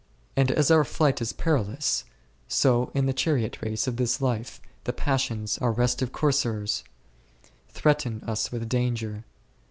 [0.35, 2.05] And as our flight is perilous,
[2.47, 6.83] so in the chariot race of this life, the passions, our restive coursers,
[7.69, 9.25] threaten us with danger.